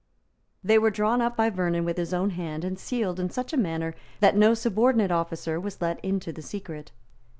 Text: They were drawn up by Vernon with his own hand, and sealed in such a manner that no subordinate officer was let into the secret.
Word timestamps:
They 0.63 0.79
were 0.79 0.89
drawn 0.89 1.21
up 1.21 1.37
by 1.37 1.51
Vernon 1.51 1.85
with 1.85 1.97
his 1.97 2.11
own 2.11 2.31
hand, 2.31 2.63
and 2.63 2.79
sealed 2.79 3.19
in 3.19 3.29
such 3.29 3.53
a 3.53 3.55
manner 3.55 3.93
that 4.19 4.35
no 4.35 4.55
subordinate 4.55 5.11
officer 5.11 5.59
was 5.59 5.79
let 5.79 6.03
into 6.03 6.33
the 6.33 6.41
secret. 6.41 6.91